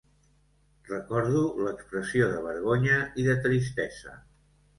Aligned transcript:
Recordo 0.91 1.43
l'expressió 1.65 2.31
de 2.33 2.41
vergonya 2.47 2.97
i 3.21 3.27
de 3.29 3.37
tristesa 3.45 4.17